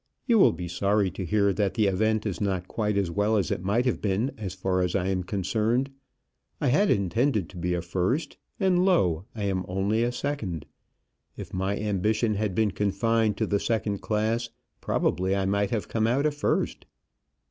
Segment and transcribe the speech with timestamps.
[0.25, 3.51] You will be sorry to hear that the event is not quite as well as
[3.51, 5.91] it might have been as far as I am concerned.
[6.59, 9.25] I had intended to be a first, and, lo!
[9.35, 10.65] I am only a second.
[11.37, 14.49] If my ambition had been confined to the second class,
[14.81, 16.87] probably I might have come out a first.